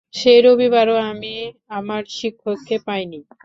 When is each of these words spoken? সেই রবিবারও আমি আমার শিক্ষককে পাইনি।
সেই 0.13 0.39
রবিবারও 0.45 0.95
আমি 1.09 1.33
আমার 1.77 2.03
শিক্ষককে 2.17 2.75
পাইনি। 2.87 3.19